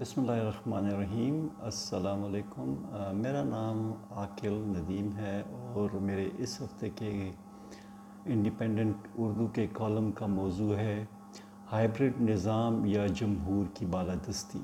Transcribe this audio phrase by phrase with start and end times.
[0.00, 2.74] بسم اللہ الرحمن الرحیم۔ السلام علیکم۔
[3.16, 5.42] میرا نام عاقل ندیم ہے
[5.74, 7.30] اور میرے اس ہفتے کے
[8.26, 11.04] انڈیپینڈنٹ اردو کے کالم کا موضوع ہے
[11.72, 14.58] ہائیبرڈ نظام یا جمہور کی بالادستی۔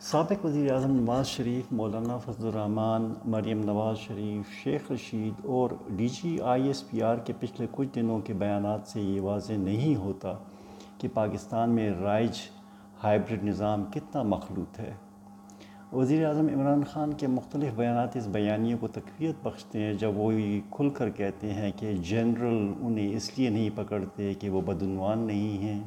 [0.00, 6.08] سابق وزیر اعظم نواز شریف، مولانا فضل الرحمان مریم نواز شریف، شیخ رشید اور D
[6.08, 9.96] G I S P R کے پچھلے کچھ دنوں کے بیانات سے یہ واضح نہیں
[9.96, 10.36] ہوتا
[10.98, 12.38] کہ پاکستان میں رائج
[13.04, 14.92] ہائیبرڈ نظام کتنا مخلوط ہے۔
[15.92, 20.32] وزیر اعظم عمران خان کے مختلف بیانات اس بیانیوں کو تقویت بخشتے ہیں، جب وہ
[20.70, 25.62] کھل کر کہتے ہیں کہ جنرل انہیں اس لیے نہیں پکڑتے کہ وہ بدعنوان نہیں
[25.62, 25.80] ہیں۔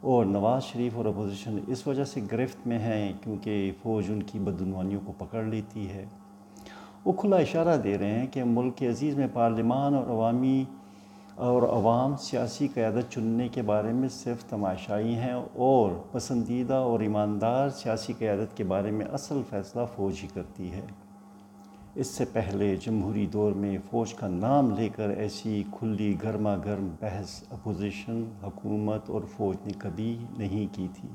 [0.00, 4.38] اور نواز شریف اور اپوزیشن اس وجہ سے گرفت میں ہیں کیونکہ فوج ان کی
[4.38, 6.04] بدعنوانیوں کو پکڑ لیتی ہے۔
[7.04, 10.64] وہ کھلا اشارہ دے رہے ہیں کہ ملک کے عزیز میں پارلیمان اور عوامی
[11.38, 17.68] اور عوام سیاسی قیادت چننے کے بارے میں صرف تماشائی ہیں اور پسندیدہ اور ایماندار
[17.68, 20.80] سیاسی قیادت کے بارے میں اصل فیصلہ فوج ہی کرتی ہے۔
[21.94, 26.88] اس سے پہلے جمہوری دور میں فوج کا نام لے کر ایسی کھلی گرما گرم
[27.00, 31.08] بحث اپوزیشن، حکومت اور فوج نے کبھی نہیں کی تھی۔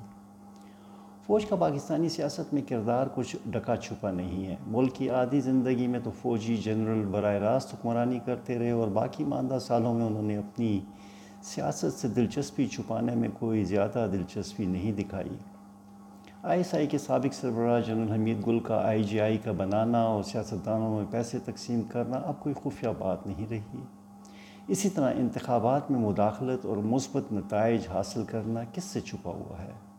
[1.27, 5.87] فوج کا پاکستانی سیاست میں کردار کچھ ڈکا چھپا نہیں ہے۔ ملک کی آدھی زندگی
[5.87, 10.21] میں تو فوجی جنرل براہ راست حکمرانی کرتے رہے اور باقی ماندہ سالوں میں انہوں
[10.21, 10.79] نے اپنی
[11.43, 15.29] سیاست سے دلچسپی چھپانے میں کوئی زیادہ دلچسپی نہیں دکھائی۔
[16.43, 20.01] آئی ایس آئی کے سابق سربراہ جنرل حمید گل کا آئی جی آئی کا بنانا
[20.01, 23.81] اور سیاستدانوں میں پیسے تقسیم کرنا اب کوئی خفیہ بات نہیں رہی۔
[24.67, 29.92] اسی طرح انتخابات میں مداخلت اور مثبت نتائج حاصل کرنا کس سے چھپا ہوا ہے؟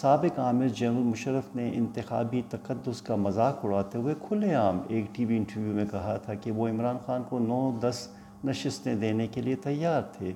[0.00, 5.24] سابق عامر جنرل مشرف نے انتخابی تقدس کا مذاق اڑاتے ہوئے کھلے عام ایک ٹی
[5.24, 8.08] وی انٹرویو میں کہا تھا کہ وہ عمران خان کو نو دس
[8.44, 10.32] نشستیں دینے کے لیے تیار تھے،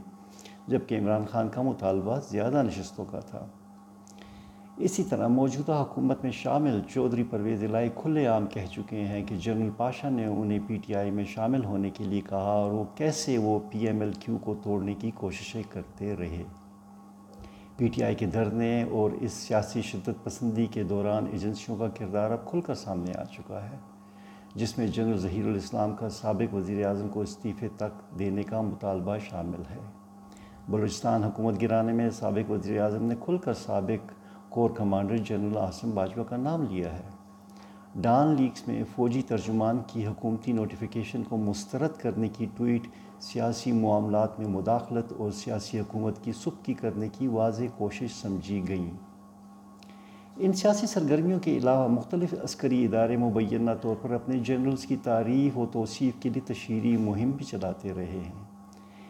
[0.69, 3.47] جبکہ عمران خان کا مطالبہ زیادہ نشستوں کا تھا۔
[4.77, 9.37] اسی طرح موجودہ حکومت میں شامل چودھری پرویز الہی کھلے عام کہہ چکے ہیں کہ
[9.37, 12.85] جنرل پاشا نے انہیں پی ٹی آئی میں شامل ہونے کے لیے کہا اور وہ
[12.95, 16.45] کیسے وہ پی ایم ایل کیو کو توڑنے کی کوششیں کرتے رہے۔
[17.79, 22.31] پی ٹی آئی کے دھرنے اور اس سیاسی شدت پسندی کے دوران ایجنسیوں کا کردار
[22.31, 23.77] اب کھل کر سامنے آ چکا ہے،
[24.55, 29.17] جس میں جنرل ظہیر الاسلام کا سابق وزیر اعظم کو استعفے تک دینے کا مطالبہ
[29.31, 29.79] شامل ہے۔
[30.69, 34.13] بلوچستان حکومت گرانے میں سابق وزیر اعظم نے کھل کر سابق
[34.49, 37.18] corps commander general Asim Bajwa کا نام لیا ہے۔
[37.95, 42.89] ڈان لیکس میں فوجی ترجمان کی حکومتی نوٹیفیکیشن کو مسترد کرنے کی ٹویٹ،
[43.21, 48.91] سیاسی معاملات میں مداخلت اور سیاسی حکومت کی سختی کرنے کی واضح کوشش سمجھی گئیں۔
[50.37, 55.59] ان سیاسی سرگرمیوں کے علاوہ مختلف عسکری ادارے مبینہ طور پر اپنے جنرلز کی تعریف
[55.59, 58.45] و توصیف کے لیے تشہیری مہم بھی چلاتے رہے ہیں۔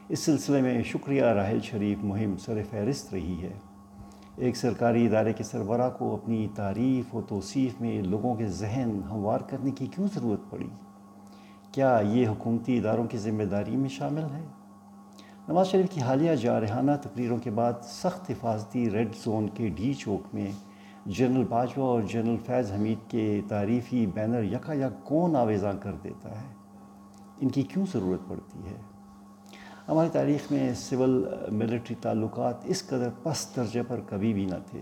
[0.09, 3.53] اس سلسلے میں شکریہ راحل شریف مہم سر فہرست رہی ہے۔
[4.38, 9.41] ایک سرکاری ادارے کے سربراہ کو اپنی تعریف و توصیف میں لوگوں کے ذہن ہموار
[9.41, 10.69] کرنے کی کیوں ضرورت پڑی؟
[11.72, 14.44] کیا یہ حکومتی اداروں کی ذمہ داری میں شامل ہے؟
[15.48, 20.34] نواز شریف کی حالیہ جارحانہ تقریروں کے بعد سخت حفاظتی ریڈ زون کے ڈی چوک
[20.34, 20.50] میں
[21.06, 26.43] جنرل باجوہ اور جنرل فیض حمید کے تعریفی بینر یکا یک کون آویزاں کر دیتا
[26.43, 26.47] ہے؟
[27.41, 28.88] ان کی کیوں ضرورت پڑتی ہے؟
[29.88, 34.81] ہماری تاریخ میں سول ملٹری تعلقات اس قدر پس درجہ پر کبھی بھی نہ تھے۔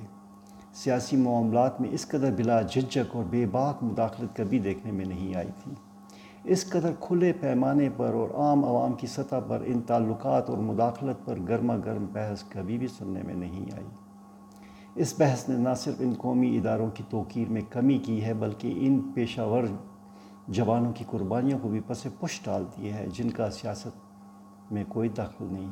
[0.75, 5.35] سیاسی معاملات میں اس قدر بلا جھجک اور بے باک مداخلت کبھی دیکھنے میں نہیں
[5.35, 5.73] آئی تھی۔
[6.45, 11.27] اس قدر کھلے پیمانے پر اور عام عوام کی سطح پر ان تعلقات اور مداخلت
[11.27, 13.87] پر گرما گرم بحث کبھی بھی سننے میں نہیں آئی۔
[14.95, 18.75] اس بحث نے نہ صرف ان قومی اداروں کی توقیر میں کمی کی ہے بلکہ
[18.77, 19.65] ان پیشہ ور
[20.49, 24.06] جوانوں کی قربانیوں کو بھی پس پش ڈال دی ہے جن کا سیاست
[24.71, 25.71] میں کوئی دخل نہیں۔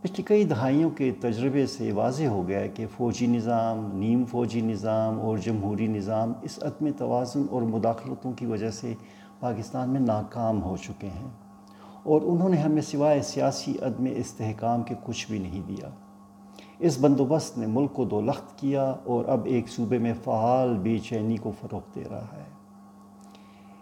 [0.00, 4.60] پچھلی کئی دہائیوں کے تجربے سے واضح ہو گیا ہے کہ فوجی نظام، نیم فوجی
[4.60, 8.94] نظام اور جمہوری نظام اس عدم توازن اور مداخلتوں کی وجہ سے
[9.40, 11.28] پاکستان میں ناکام ہو چکے ہیں
[12.02, 15.88] اور انہوں نے ہمیں سوائے سیاسی عدم استحکام کے کچھ بھی نہیں دیا۔
[16.78, 20.98] اس بندوبست نے ملک کو دو لخت کیا اور اب ایک صوبے میں فعال بے
[20.98, 22.57] چینی کو فروغ دے رہا ہے۔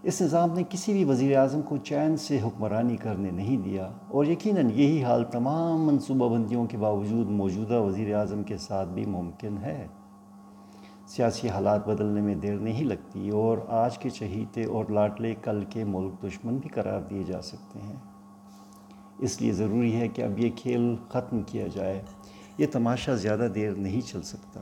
[0.07, 4.25] اس نظام نے کسی بھی وزیر اعظم کو چین سے حکمرانی کرنے نہیں دیا اور
[4.25, 9.59] یقیناً یہی حال تمام منصوبہ بندیوں کے باوجود موجودہ وزیر اعظم کے ساتھ بھی ممکن
[9.59, 9.87] ہے۔
[11.07, 15.85] سیاسی حالات بدلنے میں دیر نہیں لگتی اور آج کے چہیتے اور لاٹلے کل کے
[15.85, 17.97] ملک دشمن بھی قرار دیے جا سکتے ہیں۔
[19.19, 22.03] اس لیے ضروری ہے کہ اب یہ کھیل ختم کیا جائے۔
[22.59, 24.61] یہ تماشا زیادہ دیر نہیں چل سکتا۔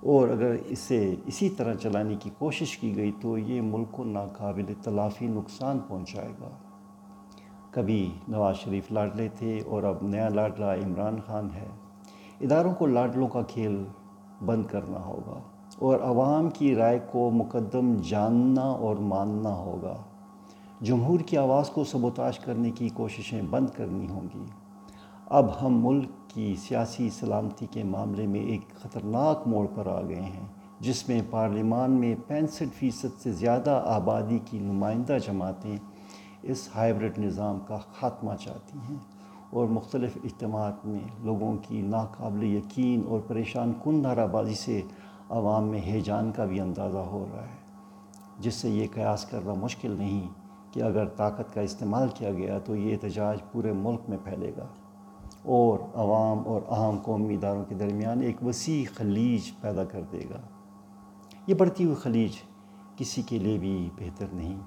[0.00, 4.72] اور اگر اسے اسی طرح چلانے کی کوشش کی گئی تو یہ ملک کو ناقابل
[4.82, 6.48] تلافی نقصان پہنچائے گا۔
[7.70, 11.66] کبھی نواز شریف لاڈلے تھے اور اب نیا لاڈلا عمران خان ہے۔
[12.40, 13.84] اداروں کو لاڈلوں کا کھیل
[14.46, 15.40] بند کرنا ہوگا
[15.78, 19.94] اور عوام کی رائے کو مقدم جاننا اور ماننا ہوگا۔
[20.80, 24.44] جمہور کی آواز کو سبوتاش کرنے کی کوششیں بند کرنی ہوں گی۔
[25.26, 30.20] اب ہم ملک کی سیاسی سلامتی کے معاملے میں ایک خطرناک موڑ پر آ گئے
[30.20, 30.46] ہیں،
[30.80, 35.76] جس میں پارلیمان میں پینسٹھ فیصد سے زیادہ آبادی کی نمائندہ جماعتیں
[36.42, 38.96] اس ہائیبرڈ نظام کا خاتمہ چاہتی ہیں
[39.50, 44.80] اور مختلف اجتماعات میں لوگوں کی ناقابل یقین اور پریشان کن نعرہ بازی سے
[45.30, 47.56] عوام میں ہیجان کا بھی اندازہ ہو رہا ہے،
[48.38, 50.26] جس سے یہ قیاس کرنا مشکل نہیں
[50.72, 54.66] کہ اگر طاقت کا استعمال کیا گیا تو یہ احتجاج پورے ملک میں پھیلے گا۔
[55.46, 60.40] اور عوام اور اہم قومی اداروں کے درمیان ایک وسیع خلیج پیدا کر دے گا۔
[61.46, 62.36] یہ بڑھتی ہوئی خلیج
[62.96, 64.58] کسی کے لیے بھی بہتر نہیں،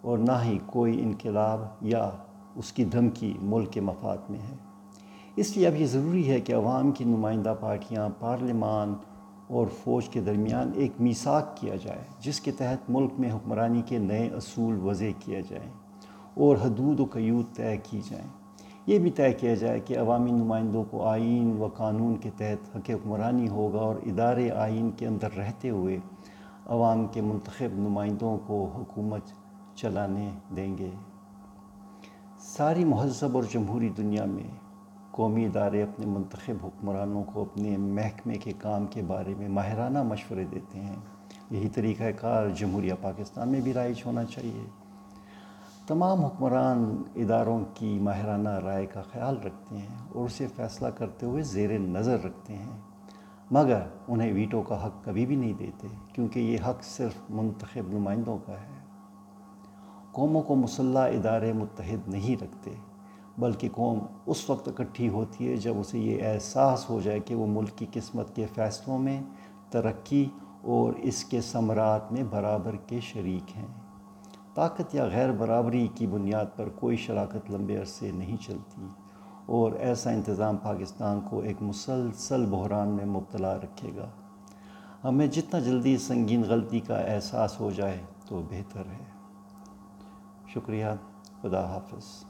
[0.00, 2.10] اور نہ ہی کوئی انقلاب یا
[2.56, 4.56] اس کی دھمکی ملک کے مفاد میں ہے۔
[5.36, 8.94] اس لیے اب یہ ضروری ہے کہ عوام کی نمائندہ پارٹیاں پارلیمان
[9.48, 13.98] اور فوج کے درمیان ایک میساک کیا جائے، جس کے تحت ملک میں حکمرانی کے
[14.00, 15.70] نئے اصول وضع کیا جائیں
[16.34, 18.28] اور حدود و قیود طے کی جائیں۔
[18.86, 22.90] یہ بھی طے کیا جائے کہ عوامی نمائندوں کو آئین و قانون کے تحت حق
[22.90, 25.98] حکمرانی ہوگا اور ادارے آئین کے اندر رہتے ہوئے
[26.66, 29.22] عوام کے منتخب نمائندوں کو حکومت
[29.74, 30.90] چلانے دیں گے۔
[32.38, 34.50] ساری مہذب اور جمہوری دنیا میں
[35.10, 40.44] قومی ادارے اپنے منتخب حکمرانوں کو اپنے محکمے کے کام کے بارے میں ماہرانہ مشورے
[40.44, 40.96] دیتے ہیں۔
[41.50, 44.64] یہی طریقہ کار جمہوریہ پاکستان میں بھی رائج ہونا چاہیے۔
[45.86, 51.42] تمام حکمران اداروں کی ماہرانہ رائے کا خیال رکھتے ہیں اور اسے فیصلہ کرتے ہوئے
[51.42, 52.80] زیر نظر رکھتے ہیں۔
[53.50, 58.38] مگر انہیں ویٹو کا حق کبھی بھی نہیں دیتے، کیونکہ یہ حق صرف منتخب نمائندوں
[58.46, 58.78] کا ہے۔
[60.12, 62.70] قوموں کو مسلح ادارے متحد نہیں رکھتے،
[63.38, 67.46] بلکہ قوم اس وقت اکٹھی ہوتی ہے جب اسے یہ احساس ہو جائے کہ وہ
[67.46, 69.20] ملک کی قسمت کے فیصلوں میں
[69.70, 70.26] ترقی
[70.62, 73.79] اور اس کے ثمرات میں برابر کے شریک ہیں۔
[74.60, 78.88] طاقت یا غیر برابری کی بنیاد پر کوئی شراکت لمبے عرصے نہیں چلتی
[79.46, 84.10] اور ایسا انتظام پاکستان کو ایک مسلسل بحران میں مبتلا رکھے گا۔
[85.04, 89.04] ہمیں جتنا جلدی سنگین غلطی کا احساس ہو جائے تو بہتر ہے۔
[90.54, 90.86] شکریہ۔
[91.42, 92.29] خدا حافظ۔